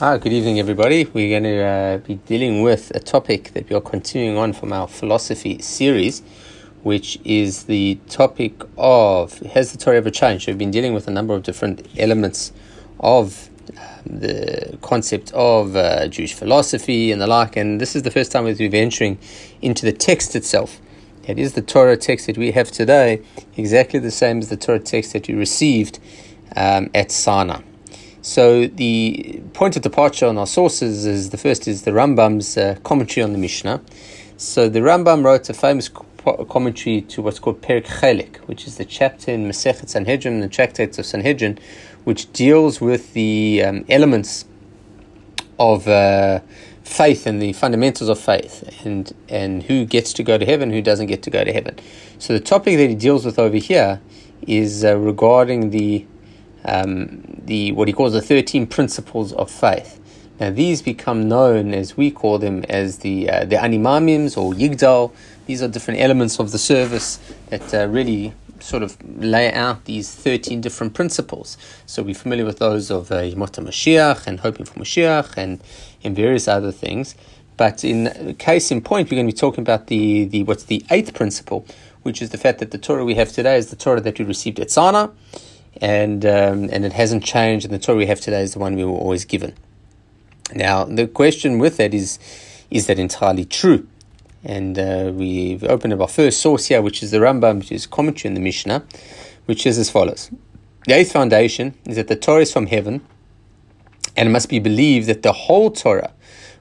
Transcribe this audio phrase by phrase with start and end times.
[0.00, 1.06] Hi, good evening, everybody.
[1.06, 4.72] We're going to uh, be dealing with a topic that we are continuing on from
[4.72, 6.22] our philosophy series,
[6.84, 10.46] which is the topic of Has the Torah ever changed?
[10.46, 12.52] We've been dealing with a number of different elements
[13.00, 18.12] of um, the concept of uh, Jewish philosophy and the like, and this is the
[18.12, 19.18] first time that we're venturing
[19.62, 20.80] into the text itself.
[21.26, 23.24] It is the Torah text that we have today,
[23.56, 25.98] exactly the same as the Torah text that we received
[26.54, 27.62] um, at Sinai.
[28.28, 32.76] So the point of departure on our sources is the first is the Rambam's uh,
[32.84, 33.80] commentary on the Mishnah.
[34.36, 38.84] So the Rambam wrote a famous commentary to what's called Perek Chelek, which is the
[38.84, 41.58] chapter in Masechet Sanhedrin, the tractates of Sanhedrin,
[42.04, 44.44] which deals with the um, elements
[45.58, 46.40] of uh,
[46.84, 50.82] faith and the fundamentals of faith, and and who gets to go to heaven, who
[50.82, 51.78] doesn't get to go to heaven.
[52.18, 54.02] So the topic that he deals with over here
[54.46, 56.06] is uh, regarding the
[56.64, 60.00] um, the what he calls the 13 principles of faith.
[60.40, 64.52] Now these become known as we call them as the uh, the Ani Maamins or
[64.52, 65.12] yigdal.
[65.46, 70.14] These are different elements of the service that uh, really sort of lay out these
[70.14, 71.56] 13 different principles.
[71.86, 75.60] So we're familiar with those of uh, Mashiach and hoping for Mashiach and,
[76.04, 77.14] and various other things.
[77.56, 80.84] But in case in point, we're going to be talking about the, the what's the
[80.90, 81.66] eighth principle,
[82.02, 84.24] which is the fact that the Torah we have today is the Torah that we
[84.24, 85.08] received at Sinai
[85.80, 87.66] and um, and it hasn't changed.
[87.66, 89.54] And the Torah we have today is the one we were always given.
[90.54, 92.18] Now, the question with that is,
[92.70, 93.86] is that entirely true?
[94.44, 97.86] And uh, we've opened up our first source here, which is the Rambam, which is
[97.86, 98.84] commentary in the Mishnah,
[99.46, 100.30] which is as follows:
[100.86, 103.04] The eighth foundation is that the Torah is from heaven,
[104.16, 106.12] and it must be believed that the whole Torah,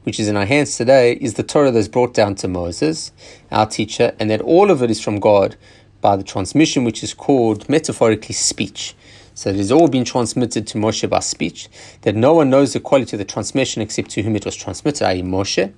[0.04, 3.12] which is in our hands today, is the Torah that's brought down to Moses,
[3.52, 5.56] our teacher, and that all of it is from God
[6.02, 8.96] by the transmission, which is called metaphorically speech.
[9.38, 11.70] So it has all been transmitted to Moshe by speech,
[12.02, 15.06] that no one knows the quality of the transmission except to whom it was transmitted,
[15.06, 15.76] i.e., Moshe, and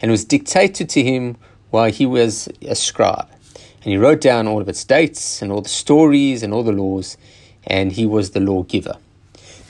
[0.00, 1.36] it was dictated to him
[1.68, 3.28] while he was a scribe.
[3.82, 6.72] And he wrote down all of its dates and all the stories and all the
[6.72, 7.18] laws,
[7.64, 8.96] and he was the lawgiver.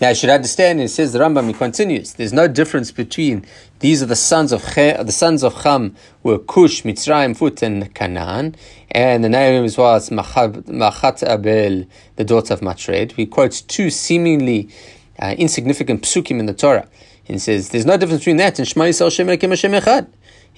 [0.03, 3.47] Now, you should understand, it says the Rambam, he continues, there's no difference between
[3.79, 8.57] these are the sons of the sons of Ham were Cush, Mitzrayim, Phut, and Canaan,
[8.91, 11.87] and the name as well as Mehetabel,
[12.17, 13.13] the daughter of Matred.
[13.13, 14.71] He quotes two seemingly
[15.21, 16.89] uh, insignificant psukim in the Torah.
[17.29, 20.09] And says, there's no difference between that and Shema Yisrael Shem Elokim Hashem Echad.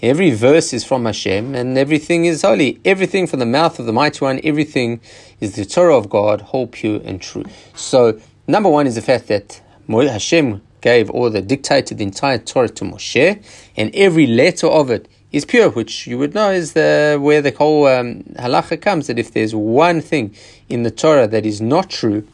[0.01, 2.81] Every verse is from Hashem, and everything is holy.
[2.83, 5.03] Everything from the mouth of the Mighty One, everything
[5.39, 7.45] is the Torah of God, whole, pure, and true.
[7.75, 12.69] So, Number one is the fact that Hashem gave or the dictated the entire Torah
[12.69, 13.43] to Moshe,
[13.75, 17.53] and every letter of it is pure, which you would know is the where the
[17.53, 20.35] whole um, halacha comes that if there's one thing
[20.69, 22.27] in the Torah that is not true,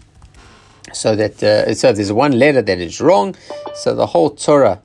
[0.93, 3.37] so that uh, so there's one letter that is wrong,
[3.75, 4.83] so the whole Torah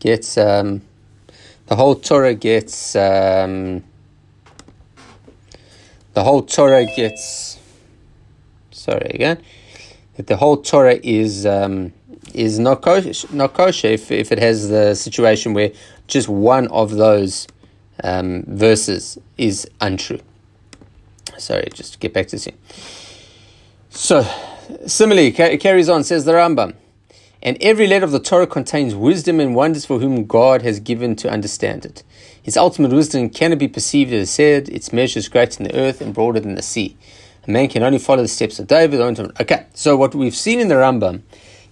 [0.00, 0.80] gets um,
[1.66, 3.84] the whole Torah gets um,
[6.14, 7.58] the whole Torah gets
[8.70, 9.38] sorry again
[10.16, 11.92] that the whole Torah is um,
[12.32, 15.70] is not kosher, not kosher if, if it has the situation where
[16.06, 17.46] just one of those
[18.02, 20.20] um, verses is untrue.
[21.38, 22.48] Sorry, just get back to this.
[23.90, 24.26] So,
[24.86, 26.74] similarly, it carries on, says the Rambam.
[27.42, 31.14] And every letter of the Torah contains wisdom and wonders for whom God has given
[31.16, 32.02] to understand it.
[32.42, 36.00] His ultimate wisdom cannot be perceived as said, its measure is greater than the earth
[36.00, 36.96] and broader than the sea.
[37.46, 39.00] A man can only follow the steps of David.
[39.40, 41.22] Okay, so what we've seen in the Rambam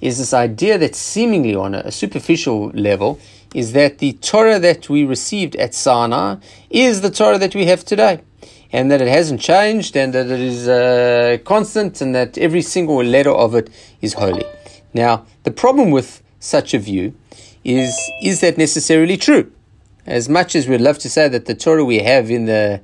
[0.00, 3.18] is this idea that seemingly on a superficial level
[3.54, 6.36] is that the Torah that we received at Sinai
[6.68, 8.20] is the Torah that we have today.
[8.74, 13.04] And that it hasn't changed, and that it is uh, constant, and that every single
[13.04, 13.68] letter of it
[14.00, 14.46] is holy.
[14.94, 17.14] Now, the problem with such a view
[17.64, 19.52] is is that necessarily true?
[20.06, 22.80] As much as we'd love to say that the Torah we have in the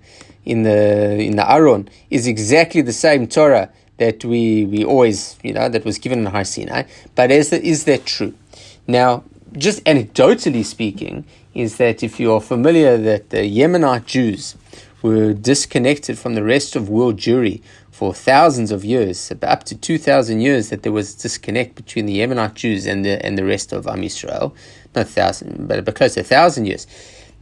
[0.48, 5.52] in the in the Aron is exactly the same Torah that we we always you
[5.52, 6.84] know that was given in Har Sinai.
[7.14, 8.34] But is that is that true?
[8.86, 9.22] Now,
[9.52, 11.24] just anecdotally speaking,
[11.54, 14.56] is that if you are familiar that the Yemenite Jews
[15.02, 20.40] were disconnected from the rest of world Jewry for thousands of years, up to 2,000
[20.40, 23.86] years, that there was disconnect between the Yemenite Jews and the, and the rest of
[23.86, 24.54] um, Am Yisrael.
[24.94, 26.86] Not thousand, but, but close to a thousand years.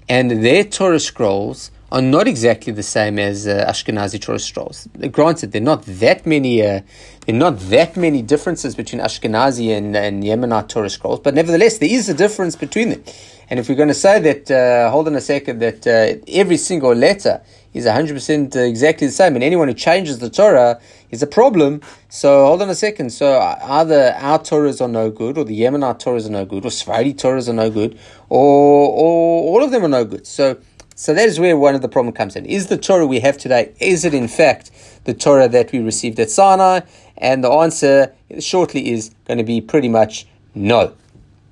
[0.09, 4.89] And their Torah scrolls are not exactly the same as uh, Ashkenazi Torah scrolls.
[5.13, 6.81] Granted, there are not that many, uh,
[7.25, 11.79] there are not that many differences between Ashkenazi and, and Yemenite Torah scrolls, but nevertheless,
[11.79, 13.05] there is a difference between them.
[13.49, 16.57] And if we're going to say that, uh, hold on a second, that uh, every
[16.57, 17.41] single letter
[17.73, 20.81] is 100% exactly the same, and anyone who changes the Torah
[21.11, 21.83] is a problem.
[22.09, 23.11] So hold on a second.
[23.11, 26.71] So either our Torahs are no good, or the Yemenite Torahs are no good, or
[26.71, 27.97] Sephardi Torahs are no good,
[28.29, 30.27] or, or all of them are no good.
[30.27, 30.59] So
[30.99, 32.47] so that is where one of the problem comes in.
[32.47, 34.71] Is the Torah we have today, is it in fact
[35.05, 36.81] the Torah that we received at Sinai?
[37.19, 40.95] And the answer shortly is going to be pretty much no.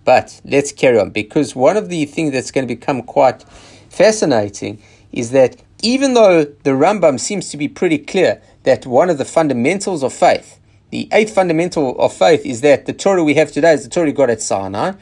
[0.06, 3.43] But let's carry on because one of the things that's going to become quite
[3.91, 4.82] fascinating
[5.12, 9.26] is that even though the Rambam seems to be pretty clear that one of the
[9.26, 10.58] fundamentals of faith,
[10.88, 14.06] the eighth fundamental of faith, is that the Torah we have today is the Torah
[14.06, 14.93] we got at Sinai,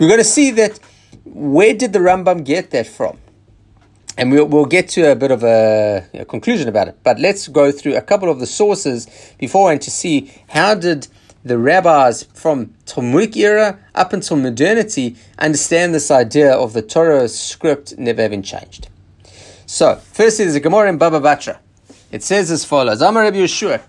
[0.00, 0.80] we're going to see that
[1.24, 3.18] where did the Rambam get that from?
[4.16, 6.98] And we'll, we'll get to a bit of a, a, conclusion about it.
[7.02, 11.08] But let's go through a couple of the sources before and to see how did
[11.44, 17.98] the rabbis from Talmudic era up until modernity understand this idea of the Torah script
[17.98, 18.88] never having changed.
[19.66, 21.58] So, firstly, there's a Gemara in Baba Batra.
[22.10, 23.80] It says as follows: Amar Rabbi Yeshua,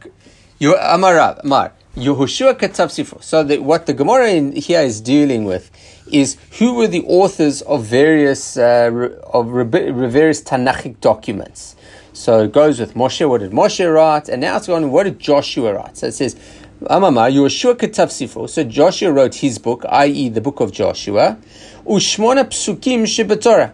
[0.62, 3.22] Amar Amar Yehoshua Katav.
[3.22, 5.70] So, the, what the Gemara in here is dealing with
[6.12, 8.90] is who were the authors of various uh,
[9.34, 11.76] of various Tanakhic documents.
[12.14, 13.28] So it goes with Moshe.
[13.28, 14.30] What did Moshe write?
[14.30, 14.92] And now it's going.
[14.92, 15.98] What did Joshua write?
[15.98, 16.36] So it says,
[16.82, 21.38] "Amama Yehoshua Ketav Sifro." So Joshua wrote his book, i.e., the book of Joshua.
[21.86, 23.74] Ushmona Psukim Shebetorah,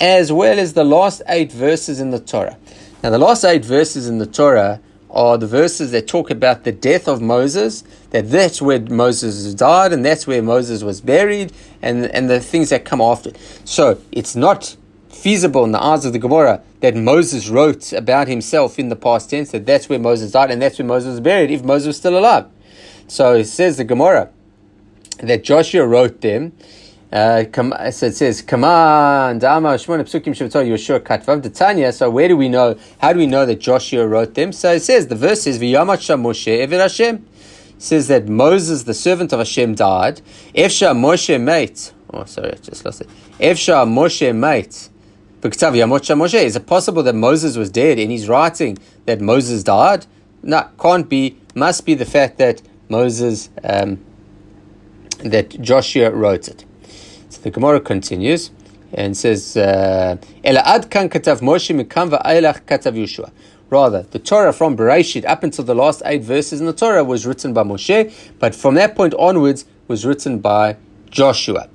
[0.00, 2.58] as well as the last eight verses in the Torah.
[3.02, 4.80] Now, the last eight verses in the Torah
[5.18, 9.92] are the verses that talk about the death of Moses, that that's where Moses died
[9.92, 13.32] and that's where Moses was buried, and, and the things that come after.
[13.64, 14.76] So it's not
[15.08, 19.30] feasible in the eyes of the Gemara that Moses wrote about himself in the past
[19.30, 21.96] tense, that that's where Moses died and that's where Moses was buried, if Moses was
[21.96, 22.46] still alive.
[23.08, 24.30] So it says the Gemara
[25.18, 26.52] that Joshua wrote them
[27.10, 31.92] uh, so it says, Command, Ama, Shmona, Psukim, Yeshua, Katvav, Tanya.
[31.92, 34.52] So where do we know, how do we know that Joshua wrote them?
[34.52, 37.26] So it says, the verse says, V'yamat Moshe, Eved Hashem.
[37.80, 40.20] Says that Moses, the servant of Hashem, died.
[40.52, 41.92] Efsha Moshe mate.
[42.12, 43.08] Oh, sorry, I just lost it.
[43.38, 44.88] Efsha Moshe mate.
[45.40, 46.42] Moshe.
[46.42, 50.06] Is it possible that Moses was dead and he's writing that Moses died?
[50.42, 51.38] No, can't be.
[51.54, 54.04] Must be the fact that Moses, um,
[55.20, 56.64] that Joshua wrote it.
[57.30, 58.50] So the Gemara continues
[58.92, 63.30] and says, uh, ad kan katav Moshe mikam va'ailach katav Yeshua.
[63.70, 67.26] Rather, the Torah from Bereshit up until the last eight verses in the Torah was
[67.26, 70.76] written by Moshe, but from that point onwards was written by
[71.10, 71.68] Joshua.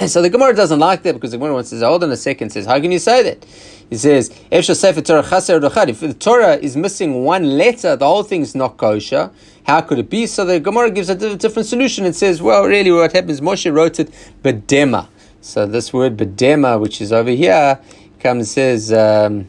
[0.06, 2.16] so the Gemara doesn't like that because the Gemara wants to say, hold on a
[2.16, 3.44] second, says, how can you say that?
[3.90, 9.30] He says, if the Torah is missing one letter, the whole thing's not kosher.
[9.70, 10.26] How could it be?
[10.26, 14.00] So the Gemara gives a different solution and says, well, really what happens, Moshe wrote
[14.00, 14.10] it
[14.42, 15.06] bedema.
[15.42, 17.78] So this word bedema, which is over here,
[18.18, 19.48] comes says, um,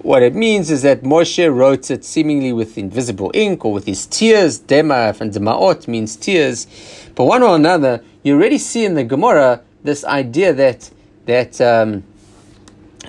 [0.00, 4.06] what it means is that Moshe wrote it seemingly with invisible ink or with his
[4.06, 4.58] tears.
[4.58, 6.66] Dema and demaot means tears.
[7.14, 10.90] But one or another, you already see in the Gemara this idea that
[11.26, 12.04] that um,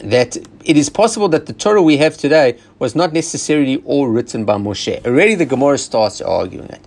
[0.04, 4.46] that it is possible that the Torah we have today was not necessarily all written
[4.46, 5.06] by Moshe.
[5.06, 6.82] Already the Gemara starts arguing it.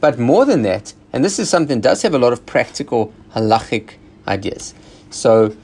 [0.00, 3.94] But more than that, and this is something does have a lot of practical halachic
[4.28, 4.74] ideas.
[5.10, 5.56] So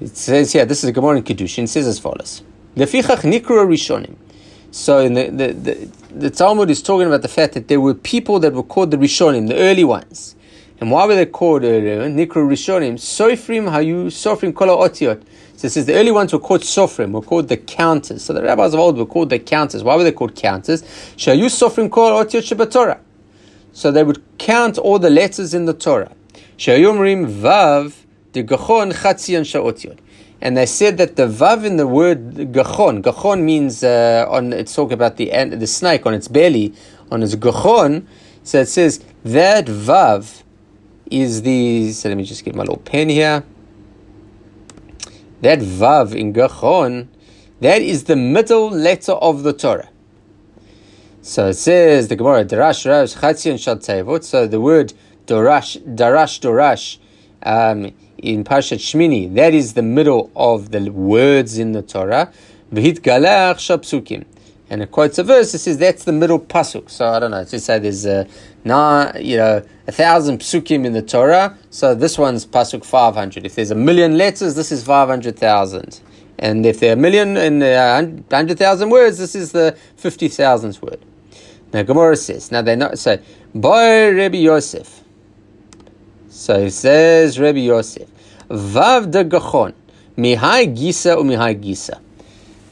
[0.00, 2.42] it says here, this is a Gemara in Kiddushin, it says as follows.
[2.76, 4.16] Lefichach nikra rishonim.
[4.70, 7.94] So in the, the, the, the Talmud is talking about the fact that there were
[7.94, 10.36] people that were called the Rishonim, the early ones.
[10.80, 12.08] And why were they called earlier?
[12.08, 12.94] Nikra Rishonim.
[12.94, 15.22] Sofrim hayu sofrim kola otiot.
[15.58, 18.22] So it says the early ones were called sofrim, were called the counters.
[18.22, 19.82] So the rabbis of old were called the counters.
[19.82, 20.82] Why were they called counters?
[21.16, 23.00] Shayu sofrim kola otiot shebatorah.
[23.72, 26.12] So they would count all the letters in the Torah.
[26.58, 27.92] Shayumrim vav
[28.32, 29.98] de gachon chatzion shaotiot.
[30.40, 34.76] And they said that the vav in the word gachon, gachon means uh, on it's
[34.76, 36.72] talking about the the snake on its belly,
[37.10, 38.06] on its gachon.
[38.44, 40.44] So it says that vav
[41.10, 43.42] is the, so let me just get my little pen here.
[45.40, 47.08] That Vav in Gachon,
[47.60, 49.88] that is the middle letter of the Torah.
[51.22, 54.94] So it says the Gemara, Darash Rash Chatzion Shal So the word
[55.26, 56.98] Darash, Darash, Darash,
[57.42, 62.32] um, in Parshat Shmini, that is the middle of the words in the Torah.
[62.72, 64.24] V'hit Galach Shapsukim.
[64.70, 66.90] And it quotes a verse that says that's the middle pasuk.
[66.90, 67.38] So I don't know.
[67.38, 68.26] Let's say there's a
[68.64, 71.56] now you know a thousand psukim in the Torah.
[71.70, 73.46] So this one's pasuk five hundred.
[73.46, 76.00] If there's a million letters, this is five hundred thousand.
[76.38, 81.00] And if they're a million and uh, 100,000 words, this is the 50,000th word.
[81.72, 83.18] Now, Gemara says, now they know, so,
[83.54, 85.02] Boy Rabbi Yosef.
[86.28, 88.08] So it says Rabbi Yosef,
[88.48, 89.74] Vav de Gachon,
[90.16, 92.00] Mihai Gisa Mihai Gisa.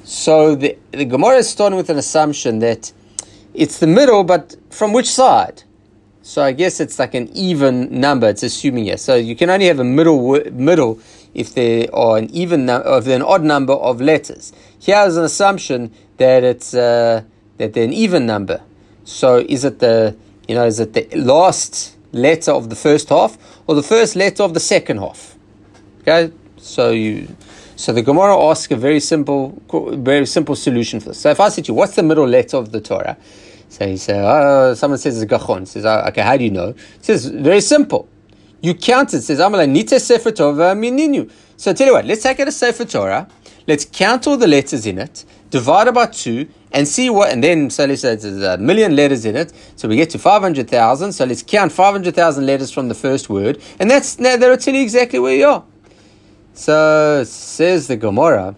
[0.07, 2.93] So the, the Gemara is starting with an assumption that
[3.55, 5.65] it's the middle, but from which side?
[6.23, 8.29] So I guess it's like an even number.
[8.29, 9.03] It's assuming yes.
[9.03, 11.01] So you can only have a middle middle
[11.35, 14.53] if there are an even number, if an odd number of letters.
[14.79, 17.25] Here is an assumption that it's uh,
[17.59, 18.63] that they're an even number.
[19.03, 23.37] So is it the you know is it the last letter of the first half
[23.67, 25.37] or the first letter of the second half?
[26.03, 27.27] Okay, so you
[27.76, 31.21] so the Gemara asks a very simple, very simple solution for this.
[31.21, 33.16] So if I said to you, what's the middle letter of the Torah?
[33.68, 35.66] So he says, oh, someone says it's Gachon.
[35.66, 36.73] Says, oh, okay, how do you know?
[36.73, 38.09] He says, very simple.
[38.62, 39.18] You count it.
[39.18, 41.30] it says, Amala Nite Sefer Torah Mininu.
[41.59, 43.28] So tell you what, let's take it a Sefer Torah.
[43.66, 47.42] Let's count all the letters in it, divide it by two, and see what, and
[47.42, 51.12] then, so let's say there's a million letters in it, so we get to 500,000,
[51.12, 54.83] so let's count 500,000 letters from the first word, and that's, now that'll tell you
[54.83, 55.64] exactly where you are.
[56.57, 58.57] So says the Gemara.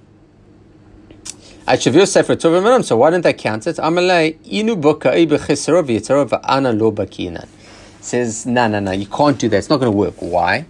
[1.67, 3.76] I should view Sefer Tovim so why didn't I count it?
[3.76, 7.49] Amalei inu bokai bechesero v'yitzero v'ana lo bakinan.
[8.00, 9.57] Says no no no you can't do that.
[9.57, 10.14] It's not going to work.
[10.21, 10.64] Why?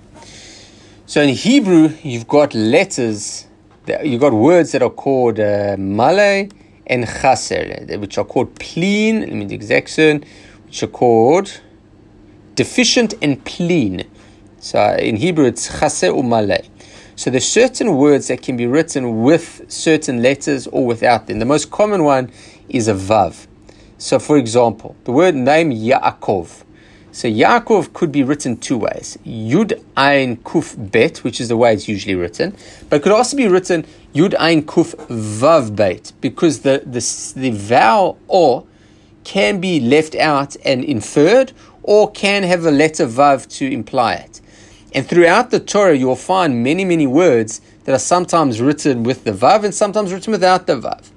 [1.04, 3.46] So in Hebrew you've got letters.
[3.84, 6.48] That, you've got words that are called uh, and
[6.86, 9.20] chaser, which are called plin.
[9.20, 10.22] Let me the exact term,
[10.64, 11.60] which are called
[12.54, 14.08] deficient and plin.
[14.60, 16.58] So in Hebrew it's chaser or male.
[17.18, 21.40] So there's certain words that can be written with certain letters or without them.
[21.40, 22.30] The most common one
[22.68, 23.48] is a vav.
[23.98, 26.62] So for example, the word name Yaakov.
[27.10, 29.18] So Yaakov could be written two ways.
[29.26, 32.56] Yud Ein Kuf Bet, which is the way it's usually written,
[32.88, 33.84] but could also be written
[34.14, 37.00] Yud Ein Kuf Vav Bet, because the, the,
[37.34, 38.64] the vowel or
[39.24, 41.50] can be left out and inferred,
[41.82, 44.40] or can have a letter Vav to imply it.
[44.94, 49.32] And throughout the Torah, you'll find many, many words that are sometimes written with the
[49.32, 51.10] Vav and sometimes written without the Vav.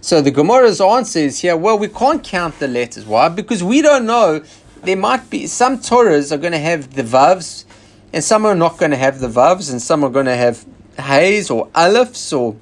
[0.00, 3.06] So the Gemara's answer is here, well, we can't count the letters.
[3.06, 3.28] Why?
[3.28, 4.42] Because we don't know.
[4.82, 7.64] There might be some Torahs are going to have the Vavs,
[8.12, 10.66] and some are not going to have the Vavs, and some are going to have
[10.98, 12.56] Hays or Alephs or,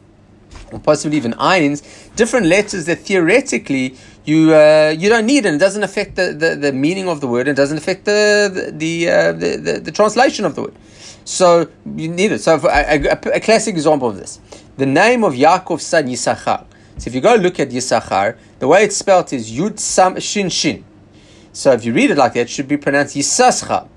[0.72, 1.82] or possibly even Ayins,
[2.16, 6.56] different letters that theoretically you uh, you don't need and It doesn't affect the, the,
[6.56, 7.48] the meaning of the word.
[7.48, 10.74] And it doesn't affect the the, uh, the, the, the, translation of the word.
[11.24, 12.40] So you need it.
[12.40, 14.40] So a, a, a, classic example of this,
[14.76, 16.64] the name of Yaakov's son Yisachar.
[16.98, 20.48] So if you go look at Yisachar, the way it's spelled is Yud Sam Shin
[20.50, 20.84] Shin.
[21.52, 23.88] So if you read it like that, it should be pronounced Yisachar.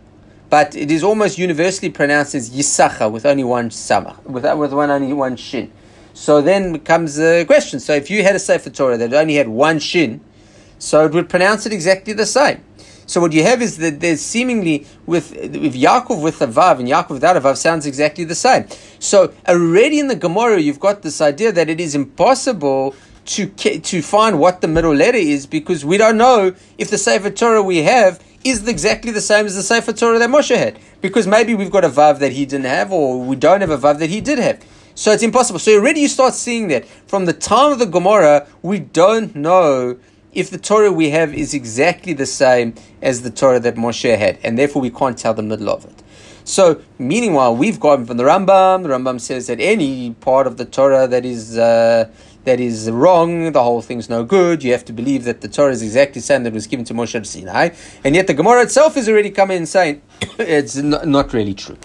[0.49, 4.89] But it is almost universally pronounced as Yisachar with only one samach, with, with one
[4.91, 5.71] only one shin.
[6.13, 7.79] So then comes the question.
[7.79, 10.22] So if you had a Sefer Torah that only had one shin,
[10.77, 12.63] so it would pronounce it exactly the same.
[13.05, 16.88] So what you have is that there's seemingly with with Yaakov with a vav and
[16.88, 18.67] Yaakov without a vav sounds exactly the same.
[19.00, 24.01] So already in the Gemara you've got this idea that it is impossible to to
[24.01, 27.84] find what the middle letter is because we don't know if the Sefer Torah we
[27.84, 31.72] have is exactly the same as the Sefer Torah that Moshe had because maybe we've
[31.72, 34.22] got a vav that he didn't have or we don't have a vav that he
[34.22, 34.63] did have.
[34.95, 35.59] So it's impossible.
[35.59, 39.97] So already you start seeing that from the time of the Gemara, we don't know
[40.33, 44.39] if the Torah we have is exactly the same as the Torah that Moshe had,
[44.43, 46.03] and therefore we can't tell the middle of it.
[46.45, 48.83] So, meanwhile, we've gotten from the Rambam.
[48.83, 52.09] The Rambam says that any part of the Torah that is uh,
[52.43, 54.63] that is wrong, the whole thing's no good.
[54.63, 56.93] You have to believe that the Torah is exactly the same that was given to
[56.93, 57.69] Moshe at Sinai,
[58.03, 60.01] and yet the Gemara itself is already coming and saying
[60.39, 61.77] it's not really true.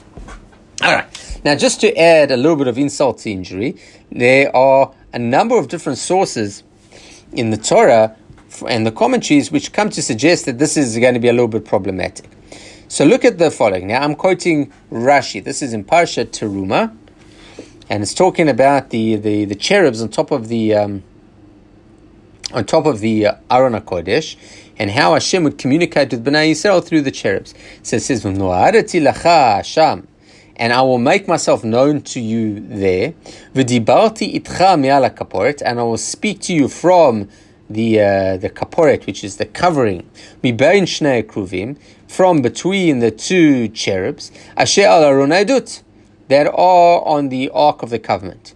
[0.81, 1.41] All right.
[1.45, 3.77] Now, just to add a little bit of insult to injury,
[4.13, 6.63] there are a number of different sources
[7.33, 8.17] in the Torah
[8.69, 11.49] and the commentaries which come to suggest that this is going to be a little
[11.49, 12.31] bit problematic.
[12.87, 13.89] So look at the following.
[13.89, 15.43] Now, I'm quoting Rashi.
[15.43, 16.97] This is in Parsha Teruma,
[17.91, 21.03] and it's talking about the, the, the cherubs on top of the um,
[22.55, 24.37] on top of the uh, Aron Kodesh,
[24.79, 27.53] and how Hashem would communicate with Bnei Yisrael through the cherubs.
[27.83, 30.09] So it says, Hashem
[30.59, 33.15] and I will make myself known to you there.
[33.55, 37.29] V'dibarti itcha mi'ala kaporet, and I will speak to you from
[37.71, 40.09] the uh, the kaporet, which is the covering,
[40.43, 45.83] mibein shnei kruvim, from between the two cherubs, asher al aronedut,
[46.29, 48.55] that are on the ark of the covenant.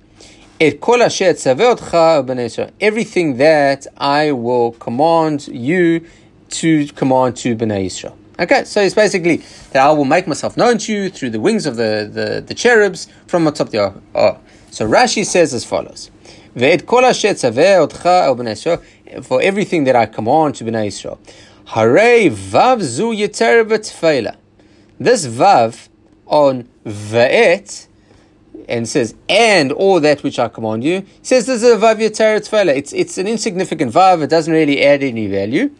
[2.80, 6.06] Everything that I will command you
[6.50, 8.16] to command to Bnei Israel.
[8.42, 9.36] Okay, so it's basically
[9.70, 12.54] that I will make myself known to you through the wings of the, the, the
[12.54, 14.02] cherubs from atop the ark.
[14.16, 14.40] Oh,
[14.72, 16.10] So Rashi says as follows.
[19.22, 21.20] For everything that I command to Bnei Israel.
[24.98, 25.88] This vav
[26.26, 27.86] on ve'et
[28.68, 32.66] and says, and all that which I command you, says this is a vav yeter.
[32.76, 35.70] It's, it's an insignificant vav, it doesn't really add any value.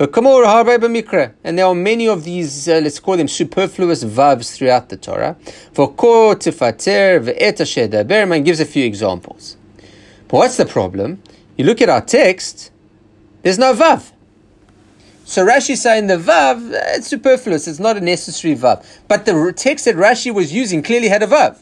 [0.00, 5.36] And there are many of these, uh, let's call them superfluous vavs throughout the Torah.
[5.74, 9.58] For ko tifater ve'et Berman gives a few examples.
[10.28, 11.22] But what's the problem?
[11.58, 12.70] You look at our text,
[13.42, 14.10] there's no vav.
[15.26, 18.86] So Rashi saying the vav, uh, it's superfluous, it's not a necessary vav.
[19.06, 21.58] But the text that Rashi was using clearly had a vav.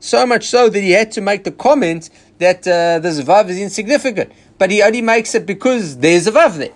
[0.00, 2.08] So much so that he had to make the comment
[2.38, 4.32] that uh, this vav is insignificant.
[4.56, 6.72] But he only makes it because there's a vav there.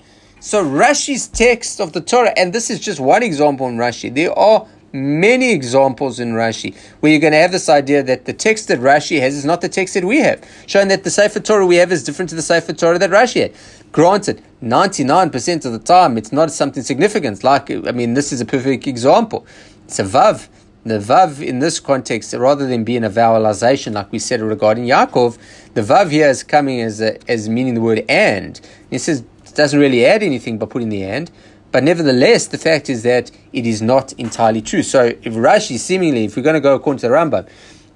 [0.46, 4.14] So Rashi's text of the Torah, and this is just one example in Rashi.
[4.14, 8.32] There are many examples in Rashi where you're going to have this idea that the
[8.32, 11.40] text that Rashi has is not the text that we have, showing that the Sefer
[11.40, 13.54] Torah we have is different to the Sefer Torah that Rashi had.
[13.90, 17.42] Granted, 99% of the time it's not something significant.
[17.42, 19.44] Like, I mean, this is a perfect example.
[19.86, 20.46] It's a Vav.
[20.84, 25.38] The Vav in this context, rather than being a vowelization like we said regarding Yaakov,
[25.74, 28.60] the Vav here is coming as, a, as meaning the word and.
[28.92, 29.24] It says
[29.56, 31.30] doesn't really add anything by putting the and.
[31.72, 34.82] But nevertheless, the fact is that it is not entirely true.
[34.82, 37.48] So if Rashi, seemingly, if we're going to go according to the Rambam,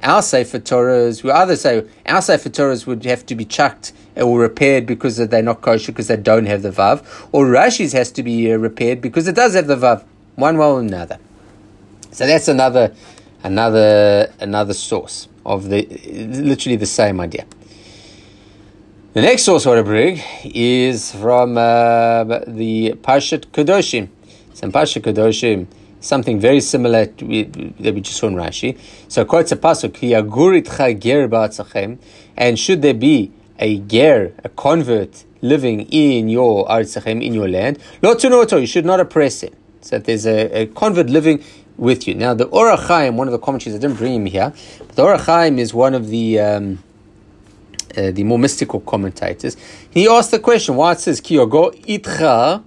[0.02, 4.38] our Sefer Torahs, we either say our Sefer Torahs would have to be chucked or
[4.38, 8.23] repaired because they're not kosher because they don't have the Vav, or Rashi's has to
[8.23, 10.05] be uh, repaired because it does have the Vav,
[10.37, 11.19] one way or another.
[12.11, 12.95] So that's another,
[13.45, 15.87] another, another source of the
[16.43, 17.47] literally the same idea.
[19.12, 24.09] The next source of bring is from uh, the Parshat Kedoshim.
[24.52, 25.67] It's Parshat Kedoshim,
[25.99, 28.79] something very similar to, that we just saw in Rashi.
[29.09, 29.97] So, quotes a pasuk,
[31.00, 31.99] ger
[32.37, 37.81] and should there be a ger, a convert, living in your artzachem, in your land,
[38.02, 38.14] lo
[38.59, 39.57] you should not oppress him.
[39.81, 41.43] So, there's a, a convert living
[41.76, 42.14] with you.
[42.14, 45.02] Now, the Or HaChaim, one of the commentaries, I didn't bring him here, but the
[45.02, 46.38] Or HaChaim is one of the.
[46.38, 46.85] Um,
[47.97, 49.57] uh, the more mystical commentators,
[49.91, 52.63] he asked the question why it says Kiyogo itcha,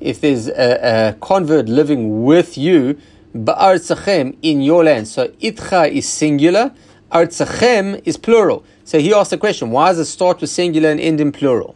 [0.00, 2.98] if there's a, a convert living with you,
[3.34, 5.08] ba'artzachem in your land.
[5.08, 6.72] So itcha is singular,
[7.10, 8.64] artzachem is plural.
[8.84, 11.74] So he asked the question why does it start with singular and end in plural?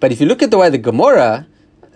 [0.00, 1.46] But if you look at the way the Gemara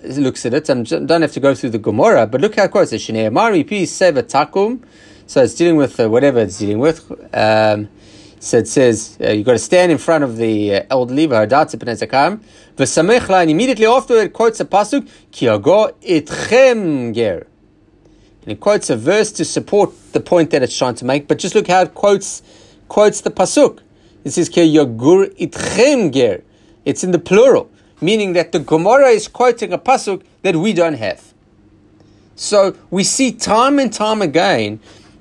[0.02, 2.70] looks at it, I don't have to go through the Gemara, but look how it
[2.70, 3.00] quotes it.
[3.00, 4.82] takum.
[5.28, 7.10] So it's dealing with uh, whatever it's dealing with.
[7.34, 7.88] Um,
[8.38, 11.52] so it says uh, you've got to stand in front of the uh, elderly, and
[13.50, 17.46] immediately after it quotes a pasuk, itchem ger.
[18.42, 21.38] And it quotes a verse to support the point that it's trying to make, but
[21.38, 22.42] just look how it quotes
[22.88, 23.80] quotes the pasuk.
[24.24, 26.42] It says kiyagur itchem ger.
[26.84, 27.70] It's in the plural,
[28.00, 31.32] meaning that the Gemara is quoting a pasuk that we don't have.
[32.36, 34.78] So we see time and time again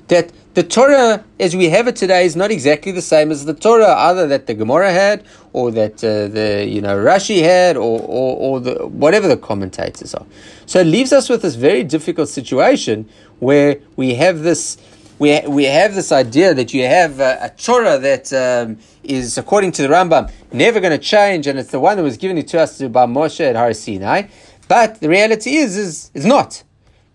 [0.10, 3.54] that the Torah as we have it today is not exactly the same as the
[3.54, 8.00] Torah either that the Gemara had or that uh, the you know Rashi had or,
[8.00, 10.26] or, or the, whatever the commentators are.
[10.66, 14.78] So it leaves us with this very difficult situation where we have this
[15.20, 19.74] we, we have this idea that you have a, a Torah that um, is according
[19.74, 22.62] to the Rambam never going to change and it's the one that was given to
[22.62, 24.24] us by Moshe at Har Sinai.
[24.70, 26.64] But the reality is is is not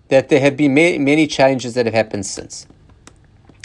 [0.08, 2.66] that there have been many, many changes that have happened since.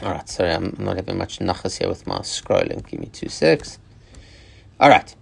[0.03, 2.85] All right, sorry, I'm not having much nachas here with my scrolling.
[2.87, 3.79] Give me two secs.
[4.79, 5.15] All right.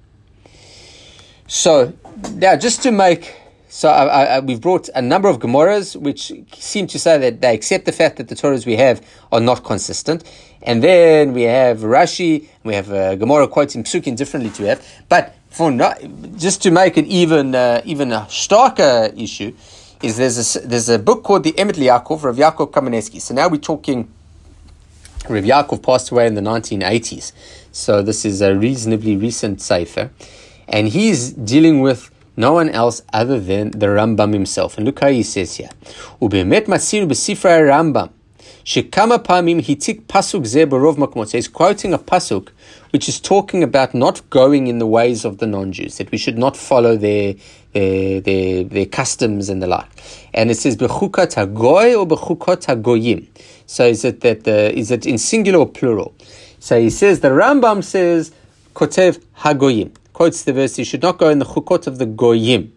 [1.48, 1.94] So
[2.34, 3.36] now, just to make
[3.74, 7.56] so I, I, we've brought a number of Gemaras which seem to say that they
[7.56, 10.24] accept the fact that the Torahs we have are not consistent,
[10.62, 14.88] and then we have Rashi, we have uh, Gemara quoting Psukim differently to have.
[15.10, 16.00] But for not,
[16.38, 19.56] just to make it even uh, even a starker issue,
[20.04, 23.20] is there's a there's a book called the Emet Yaakov of Yaakov Kamenetsky.
[23.20, 24.08] So now we're talking
[25.30, 27.32] Rav Yaakov passed away in the 1980s,
[27.72, 30.12] so this is a reasonably recent sefer,
[30.68, 34.78] and he's dealing with no one else other than the Rambam himself.
[34.78, 35.70] And look how he says here,
[36.22, 38.10] "Ubemet matzinu b'sifra Rambam."
[38.66, 41.32] Shekama pamim hitik pasuk ze barov makmot.
[41.32, 42.50] He's quoting a pasuk
[42.94, 46.38] which is talking about not going in the ways of the non-Jews, that we should
[46.38, 47.34] not follow their
[47.74, 49.90] their their, their customs and the like.
[50.32, 53.28] And it says bechukot hagoy or bechukot hagoyim.
[53.66, 56.14] So is it that the, is it in singular or plural?
[56.60, 58.32] So he says the Rambam says
[58.76, 60.78] kotev hagoyim quotes the verse.
[60.78, 62.72] You should not go in the chukot of the goyim.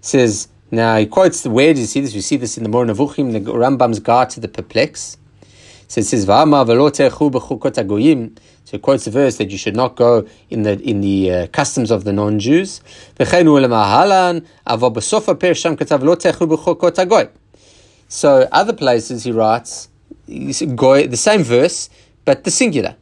[0.00, 2.12] Says now he quotes the where do you see this?
[2.12, 5.16] We see this in the Moreh Nevuchim, the Rambam's guide to the perplex.
[5.86, 8.36] So it says, "Va'ama v'lo techu b'chukot hagoyim."
[8.68, 11.46] So it quotes the verse that you should not go in the in the uh,
[11.46, 12.82] customs of the non-Jews.
[18.08, 19.88] So other places he writes
[20.26, 21.88] the same verse,
[22.26, 22.96] but the singular.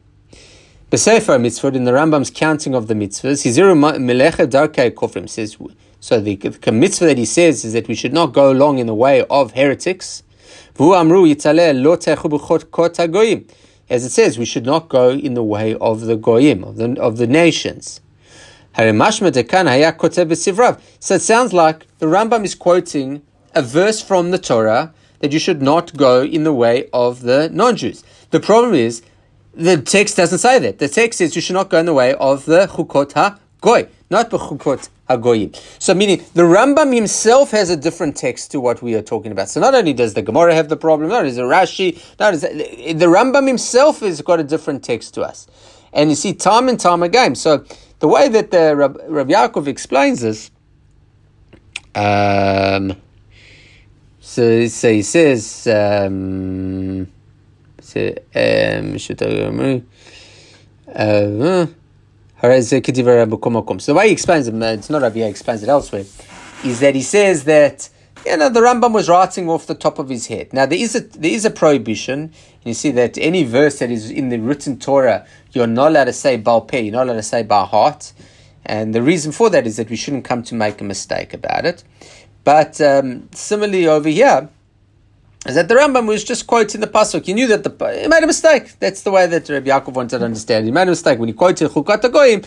[0.89, 5.57] Besefer mitzvah in the Rambam's counting of the mitzvahs, Hiziru melecha darkei kofrim says.
[5.99, 8.87] So the, the mitzvah that he says is that we should not go along in
[8.87, 10.23] the way of heretics.
[13.89, 16.99] As it says, we should not go in the way of the goyim, of the,
[16.99, 18.01] of the nations.
[18.75, 18.91] So it
[21.21, 23.21] sounds like the Rambam is quoting
[23.55, 27.49] a verse from the Torah that you should not go in the way of the
[27.49, 28.03] non-Jews.
[28.29, 29.01] The problem is
[29.53, 30.77] the text doesn't say that.
[30.77, 34.29] The text says you should not go in the way of the chukot ha-goy, not
[34.29, 39.01] the chukot So meaning the Rambam himself has a different text to what we are
[39.01, 39.49] talking about.
[39.49, 42.33] So not only does the Gemara have the problem, not only does the Rashi, not
[42.33, 45.47] is the Rambam himself has got a different text to us.
[45.93, 47.35] And you see time and time again.
[47.35, 47.65] So
[47.99, 50.51] the way that the Rab, Rabbi Yaakov explains this,
[51.95, 52.95] um,
[54.19, 57.07] so, so he says, um,
[57.81, 58.97] so, um,
[60.93, 61.65] uh,
[62.39, 66.05] so the way he explains it, it's not Rabbi he explains it elsewhere,
[66.63, 67.89] is that he says that
[68.25, 70.53] you know the Rambam was writing off the top of his head.
[70.53, 72.31] Now there is a there is a prohibition, and
[72.63, 76.13] you see that any verse that is in the written Torah, you're not allowed to
[76.13, 78.13] say Peh, you're not allowed to say by heart.
[78.65, 81.65] And the reason for that is that we shouldn't come to make a mistake about
[81.65, 81.83] it.
[82.43, 84.49] But um, similarly over here,
[85.45, 87.25] is that the Rambam was just quoting the pasuk.
[87.25, 88.79] He knew that the he made a mistake.
[88.79, 90.65] That's the way that Rabbi Yaakov wanted to understand.
[90.65, 92.43] He made a mistake when he quoted Chukat Goyim.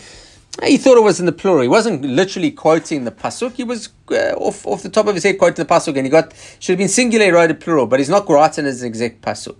[0.63, 1.61] He thought it was in the plural.
[1.61, 3.53] He wasn't literally quoting the pasuk.
[3.53, 6.09] He was uh, off, off the top of his head quoting the pasuk, and he
[6.09, 7.25] got should have been singular.
[7.25, 9.59] He wrote plural, but he's not writing as an exact pasuk.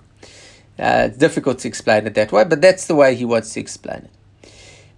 [0.78, 3.60] Uh, it's difficult to explain it that way, but that's the way he wants to
[3.60, 4.52] explain it.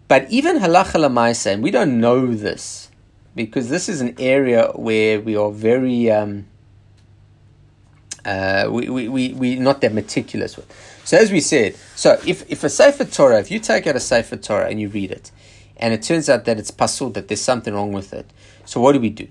[0.08, 2.89] But even halacha lamaisa, and we don't know this
[3.36, 6.48] because this is an area where we are very um,
[8.26, 10.72] uh, we, we, we, we're not that meticulous with.
[11.04, 14.00] So as we said, so if, if a Sefer Torah, if you take out a
[14.00, 15.32] Sefer Torah and you read it,
[15.78, 18.30] and it turns out that it's pasul, that there's something wrong with it,
[18.66, 19.28] so what do we do?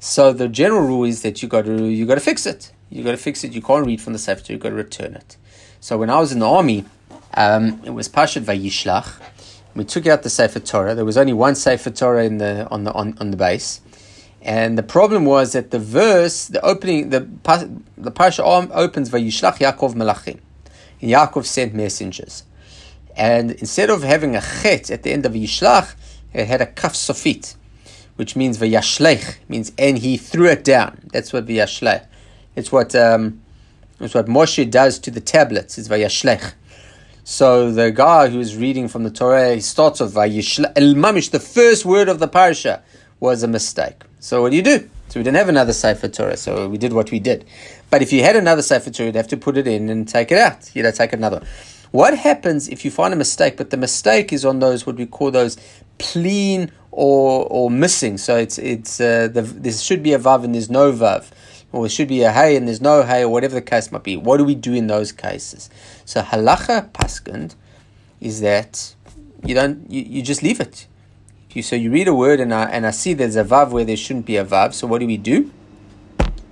[0.00, 2.72] So the general rule is that you got to you got to fix it.
[2.88, 3.52] You got to fix it.
[3.52, 4.54] You can't read from the Sefer Torah.
[4.54, 5.36] You got to return it.
[5.80, 6.84] So when I was in the army,
[7.34, 9.20] um, it was Pashat Vayishlach.
[9.74, 10.94] We took out the Sefer Torah.
[10.94, 13.80] There was only one Sefer Torah in the on the on, on the base,
[14.42, 17.20] and the problem was that the verse, the opening, the
[17.96, 20.38] the parsha opens Vayishlach Yaakov Melachim.
[21.00, 22.44] And Yaakov sent messengers,
[23.16, 25.94] and instead of having a chet at the end of Yishlach,
[26.32, 27.56] it had a kaf sofit,
[28.16, 31.00] which means Vayashlech, means and he threw it down.
[31.12, 32.06] That's what Vayashlech.
[32.54, 33.42] It's what um,
[34.00, 35.78] it's what Moshe does to the tablets.
[35.78, 36.54] Is Vayashlech.
[37.24, 40.72] So the guy who's reading from the Torah, he starts with Vayishlech.
[40.76, 42.82] El Mamish, the first word of the parsha
[43.20, 44.02] was a mistake.
[44.20, 44.88] So what do you do?
[45.08, 47.46] So we didn't have another Sefer Torah, so we did what we did.
[47.88, 50.30] But if you had another Sefer Torah, you'd have to put it in and take
[50.30, 50.70] it out.
[50.74, 51.42] You'd have to take another.
[51.90, 55.06] What happens if you find a mistake, but the mistake is on those what we
[55.06, 55.56] call those
[55.98, 58.18] clean or or missing?
[58.18, 61.30] So it's it's uh, the, there should be a vav and there's no vav
[61.72, 64.02] or it should be a hay and there's no hay, or whatever the case might
[64.02, 64.16] be.
[64.16, 65.68] What do we do in those cases?
[66.04, 67.54] So halacha paskund
[68.20, 68.94] is that
[69.44, 70.86] you don't you, you just leave it.
[71.50, 73.96] So you read a word and I and I see there's a vav where there
[73.96, 74.74] shouldn't be a vav.
[74.74, 75.50] So what do we do?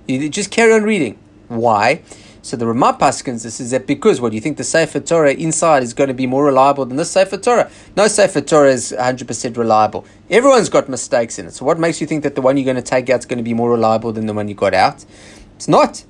[0.07, 1.19] You just carry on reading.
[1.49, 2.01] Why?
[2.41, 5.33] So the Ramah Paskins, this is that because what do you think the Sefer Torah
[5.33, 7.69] inside is going to be more reliable than the Sefer Torah?
[7.95, 10.05] No Sefer Torah is 100% reliable.
[10.29, 11.53] Everyone's got mistakes in it.
[11.53, 13.37] So what makes you think that the one you're going to take out is going
[13.37, 15.05] to be more reliable than the one you got out?
[15.55, 16.05] It's not.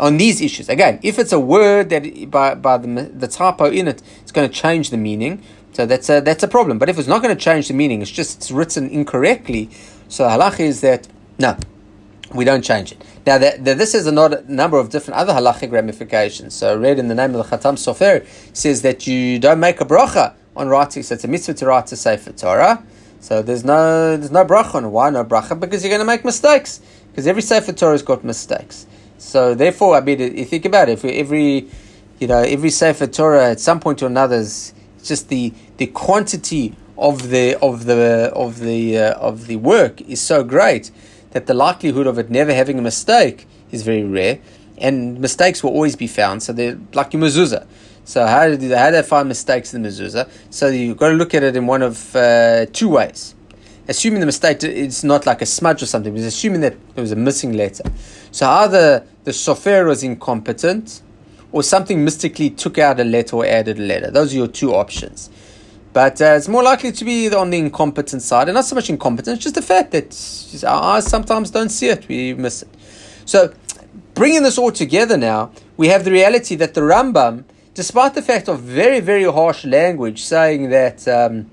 [0.00, 3.88] On these issues, again, if it's a word that by, by the, the typo in
[3.88, 5.42] it, it's going to change the meaning.
[5.76, 6.78] So that's a, that's a problem.
[6.78, 9.68] But if it's not going to change the meaning, it's just it's written incorrectly.
[10.08, 11.06] So halach is that
[11.38, 11.54] no,
[12.32, 13.04] we don't change it.
[13.26, 16.54] Now, this is a number of different other halachic ramifications.
[16.54, 19.84] So, read in the name of the Khatam Sofer says that you don't make a
[19.84, 21.02] bracha on writing.
[21.02, 22.82] So, it's a mitzvah to write a Sefer Torah.
[23.20, 26.24] So, there's no there's no bracha on why no bracha because you're going to make
[26.24, 28.86] mistakes because every Sefer Torah has got mistakes.
[29.18, 30.92] So, therefore, I mean, you think about it.
[30.92, 31.68] If every
[32.18, 34.72] you know every Sefer Torah at some point or another is
[35.08, 40.20] just the the quantity of the of the of the uh, of the work is
[40.20, 40.90] so great
[41.30, 44.38] that the likelihood of it never having a mistake is very rare,
[44.78, 46.42] and mistakes will always be found.
[46.42, 47.66] So they're like your mezuzah.
[48.04, 50.30] So how do they, how do they find mistakes in the mezuzah?
[50.50, 53.34] So you've got to look at it in one of uh, two ways.
[53.88, 57.12] Assuming the mistake is not like a smudge or something, but assuming that there was
[57.12, 57.84] a missing letter.
[58.30, 61.02] So either the sofer was incompetent,
[61.56, 64.10] or something mystically took out a letter or added a letter.
[64.10, 65.30] Those are your two options.
[65.94, 68.90] But uh, it's more likely to be on the incompetent side, and not so much
[68.90, 72.68] incompetence, just the fact that our eyes sometimes don't see it, we miss it.
[73.24, 73.54] So,
[74.12, 78.50] bringing this all together now, we have the reality that the Rambam, despite the fact
[78.50, 81.50] of very, very harsh language saying that um,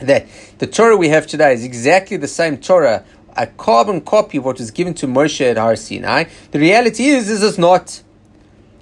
[0.00, 0.26] that
[0.58, 3.04] the Torah we have today is exactly the same Torah,
[3.36, 7.28] a carbon copy of what was given to Moshe at Har Sinai, the reality is,
[7.28, 8.02] this is it's not.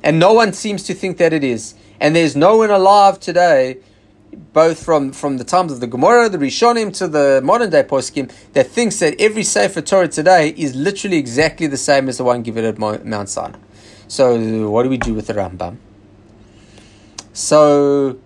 [0.07, 1.75] And no one seems to think that it is.
[1.99, 3.79] And there's no one alive today
[4.53, 8.31] both from, from the times of the Gemara, the Rishonim, to the modern day poskim,
[8.53, 12.43] that thinks that every Sefer Torah today is literally exactly the same as the one
[12.43, 13.59] given at Mount Sinai.
[14.07, 15.79] So, what do we do with the Rambam?
[17.33, 18.21] So,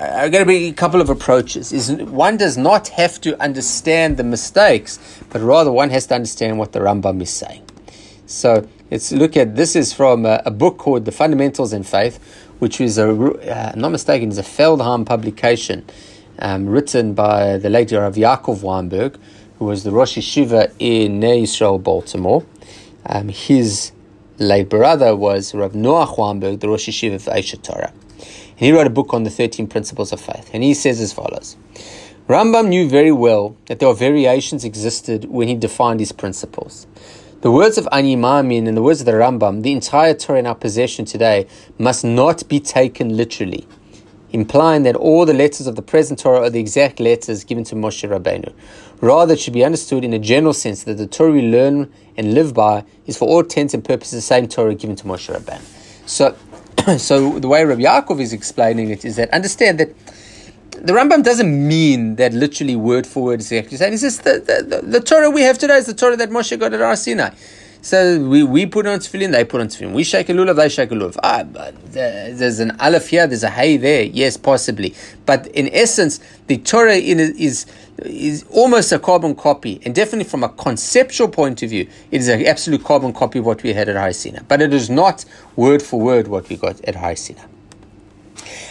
[0.00, 1.72] I'm going to be a couple of approaches.
[1.72, 6.58] Is one does not have to understand the mistakes, but rather one has to understand
[6.58, 7.65] what the Rambam is saying.
[8.26, 9.76] So let's look at this.
[9.76, 12.18] Is from a, a book called The Fundamentals in Faith,
[12.58, 15.84] which is a, uh, not mistaken, is a Feldheim publication
[16.40, 19.16] um, written by the late Rav Yaakov Weinberg,
[19.58, 22.44] who was the Rosh Yeshiva in Ner Yisrael, Baltimore.
[23.06, 23.92] Um, his
[24.38, 27.92] late brother was Rav Noach Weinberg, the Rosh Yeshiva of Aish HaTorah.
[27.92, 30.50] And he wrote a book on the 13 principles of faith.
[30.52, 31.56] And he says as follows
[32.28, 36.88] Rambam knew very well that there are variations existed when he defined his principles.
[37.46, 40.48] The words of Ani Maamin and the words of the Rambam, the entire Torah in
[40.48, 41.46] our possession today,
[41.78, 43.68] must not be taken literally,
[44.32, 47.76] implying that all the letters of the present Torah are the exact letters given to
[47.76, 48.52] Moshe Rabbeinu.
[49.00, 52.34] Rather, it should be understood in a general sense that the Torah we learn and
[52.34, 55.62] live by is for all intents and purposes the same Torah given to Moshe Rabbeinu.
[56.04, 56.36] So,
[56.98, 59.90] so the way Rabbi Yaakov is explaining it is that understand that
[60.82, 63.94] the Rambam doesn't mean that literally word for word is exactly saying.
[63.94, 66.58] It's just the, the, the, the, Torah we have today is the Torah that Moshe
[66.58, 67.30] got at Har Sinai.
[67.82, 69.92] So we, we put on tefillin, they put on tefillin.
[69.92, 71.16] We shake a lulav, they shake a lulav.
[71.22, 74.02] Ah, but there's an aleph here, there's a hay there.
[74.02, 74.94] Yes, possibly.
[75.24, 77.66] But in essence, the Torah in, is
[77.98, 82.28] is almost a carbon copy, and definitely from a conceptual point of view, it is
[82.28, 84.40] an absolute carbon copy of what we had at Har Sinai.
[84.48, 87.44] But it is not word for word what we got at Har Sinai.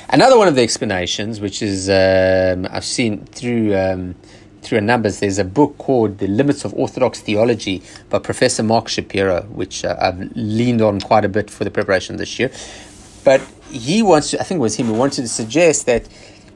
[0.09, 4.15] Another one of the explanations, which is um, I've seen through um,
[4.61, 9.43] through numbers, there's a book called "The Limits of Orthodox Theology" by Professor Marc Shapiro,
[9.43, 12.51] which uh, I've leaned on quite a bit for the preparation this year.
[13.23, 16.07] But he wants to, I think it was him who wanted to suggest that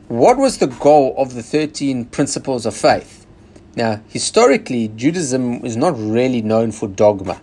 [0.07, 3.25] what was the goal of the thirteen principles of faith?
[3.75, 7.39] Now, historically, Judaism is not really known for dogma,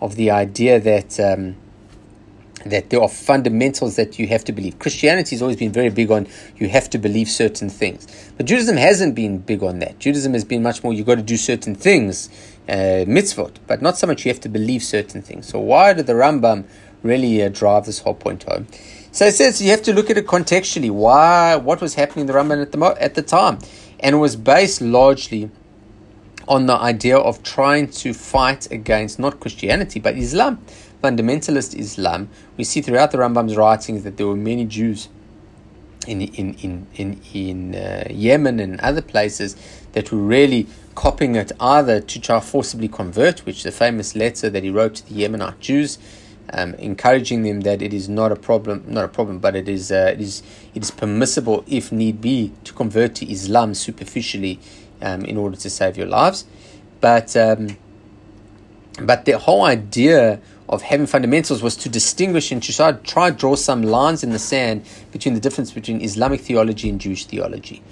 [0.00, 1.56] of the idea that um,
[2.70, 4.78] that there are fundamentals that you have to believe.
[4.78, 6.26] Christianity has always been very big on
[6.56, 9.98] you have to believe certain things, but Judaism hasn't been big on that.
[9.98, 12.28] Judaism has been much more you got to do certain things,
[12.68, 15.46] uh, mitzvot, but not so much you have to believe certain things.
[15.46, 16.64] So why did the Rambam
[17.02, 18.66] really uh, drive this whole point home?
[19.10, 20.90] So it says you have to look at it contextually.
[20.90, 21.56] Why?
[21.56, 23.58] What was happening in the Rambam at the at the time,
[24.00, 25.50] and it was based largely
[26.48, 30.58] on the idea of trying to fight against not Christianity but Islam
[31.02, 35.08] fundamentalist Islam, we see throughout the Rambam's writings that there were many Jews
[36.06, 39.56] in in in in, in uh, Yemen and other places
[39.92, 44.62] that were really copying it either to try forcibly convert, which the famous letter that
[44.64, 45.98] he wrote to the Yemenite Jews,
[46.52, 49.92] um, encouraging them that it is not a problem, not a problem, but it is
[49.92, 50.42] uh, it is
[50.74, 54.58] it is permissible if need be to convert to Islam superficially
[55.02, 56.44] um, in order to save your lives,
[57.00, 57.76] but um,
[59.00, 63.54] but the whole idea of having fundamentals was to distinguish and to try, try draw
[63.54, 67.82] some lines in the sand between the difference between Islamic theology and Jewish theology.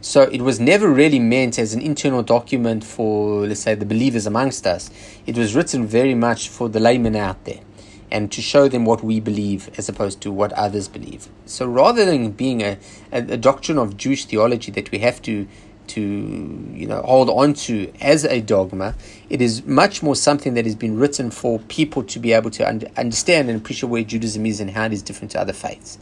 [0.00, 4.26] So it was never really meant as an internal document for, let's say, the believers
[4.26, 4.90] amongst us.
[5.26, 7.60] It was written very much for the laymen out there
[8.10, 11.28] and to show them what we believe as opposed to what others believe.
[11.46, 12.78] So rather than being a,
[13.12, 15.48] a, a doctrine of Jewish theology that we have to
[15.88, 18.94] to you know hold on to as a dogma.
[19.28, 22.68] It is much more something that has been written for people to be able to
[22.68, 25.98] un- understand and appreciate where Judaism is and how it is different to other faiths.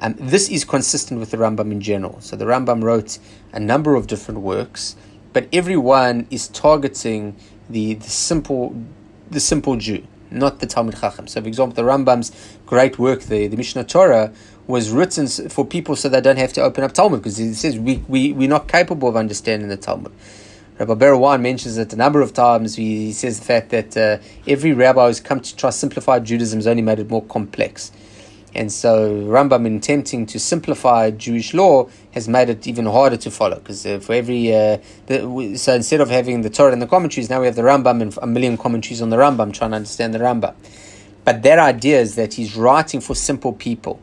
[0.00, 2.20] Um, this is consistent with the Rambam in general.
[2.20, 3.18] So the Rambam wrote
[3.52, 4.96] a number of different works,
[5.32, 7.36] but every one is targeting
[7.68, 8.74] the, the simple
[9.30, 11.26] the simple Jew, not the Talmud Chacham.
[11.26, 12.30] So, for example, the Rambam's
[12.66, 14.32] great work, the, the Mishnah Torah,
[14.66, 17.78] was written for people so they don't have to open up Talmud because he says
[17.78, 20.12] we, we, we're not capable of understanding the Talmud.
[20.78, 22.74] Rabbi Barawan mentions it a number of times.
[22.74, 26.58] He, says the fact that uh, every rabbi who's come to try to simplify Judaism
[26.58, 27.92] has only made it more complex.
[28.56, 33.30] And so Rambam, in attempting to simplify Jewish law, has made it even harder to
[33.30, 33.56] follow.
[33.56, 37.30] Because uh, for every uh, the, so instead of having the Torah and the commentaries,
[37.30, 40.14] now we have the Rambam and a million commentaries on the Rambam, trying to understand
[40.14, 40.54] the Rambam.
[41.24, 44.00] but that idea is that he's writing for simple people.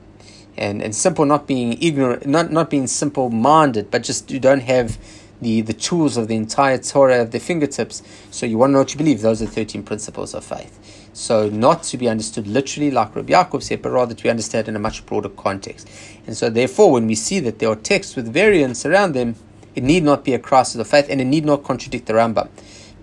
[0.61, 4.61] And, and simple not being ignorant, not, not being simple minded, but just you don't
[4.61, 4.99] have
[5.41, 8.03] the, the tools of the entire Torah at their fingertips.
[8.29, 9.21] So you want to know what you believe.
[9.21, 11.09] Those are 13 principles of faith.
[11.13, 14.67] So not to be understood literally like Rabbi Yaakov said, but rather to be understood
[14.67, 15.89] in a much broader context.
[16.27, 19.35] And so therefore, when we see that there are texts with variants around them,
[19.73, 22.49] it need not be a crisis of faith and it need not contradict the Rambam.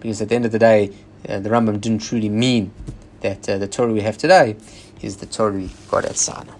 [0.01, 0.93] Because at the end of the day,
[1.29, 2.73] uh, the Rambam didn't truly mean
[3.21, 4.57] that uh, the Torah we have today
[5.03, 6.58] is the Torah we got at Sinai.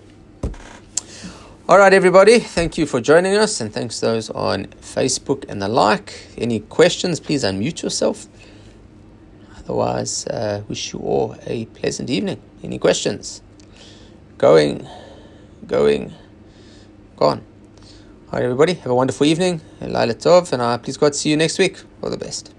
[1.69, 5.61] All right, everybody, thank you for joining us, and thanks to those on Facebook and
[5.61, 6.15] the like.
[6.39, 8.27] Any questions, please unmute yourself.
[9.59, 12.41] Otherwise, uh, wish you all a pleasant evening.
[12.63, 13.43] Any questions?
[14.39, 14.89] Going,
[15.67, 16.15] going,
[17.17, 17.45] gone.
[18.33, 19.61] All right, everybody, have a wonderful evening.
[19.83, 21.83] Laila Tov, and uh, please God see you next week.
[22.03, 22.55] All the best.